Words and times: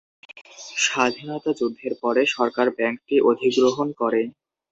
স্বাধীনতা 0.83 1.51
যুদ্ধের 1.59 1.93
পরে 2.01 2.21
সরকার 2.35 2.67
ব্যাংকটি 2.77 3.15
অধিগ্রহণ 3.29 3.87
করে। 4.01 4.21